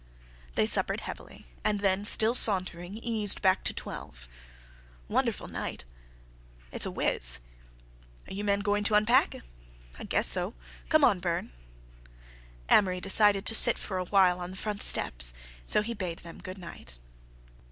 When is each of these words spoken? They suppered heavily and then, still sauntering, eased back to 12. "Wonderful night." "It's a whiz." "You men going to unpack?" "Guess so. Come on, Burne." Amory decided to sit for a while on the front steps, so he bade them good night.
They 0.55 0.65
suppered 0.65 1.01
heavily 1.01 1.45
and 1.63 1.79
then, 1.79 2.05
still 2.05 2.33
sauntering, 2.33 2.97
eased 3.03 3.39
back 3.43 3.63
to 3.65 3.71
12. 3.75 4.27
"Wonderful 5.07 5.47
night." 5.47 5.85
"It's 6.71 6.87
a 6.87 6.89
whiz." 6.89 7.37
"You 8.27 8.43
men 8.43 8.61
going 8.61 8.83
to 8.85 8.95
unpack?" 8.95 9.35
"Guess 10.09 10.25
so. 10.27 10.55
Come 10.89 11.03
on, 11.03 11.19
Burne." 11.19 11.51
Amory 12.67 12.99
decided 12.99 13.45
to 13.45 13.53
sit 13.53 13.77
for 13.77 13.99
a 13.99 14.05
while 14.05 14.39
on 14.39 14.49
the 14.49 14.57
front 14.57 14.81
steps, 14.81 15.35
so 15.67 15.83
he 15.83 15.93
bade 15.93 16.17
them 16.25 16.39
good 16.41 16.57
night. 16.57 16.99